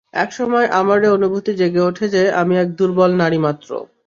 [0.15, 3.69] এক সময় আমার এ অনুভূতি জেগে ওঠে যে, আমি এক দুর্বল নারী মাত্র।